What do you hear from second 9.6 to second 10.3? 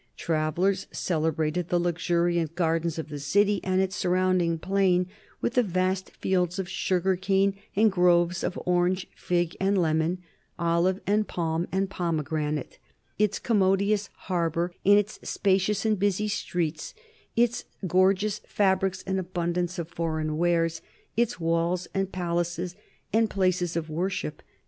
lemon,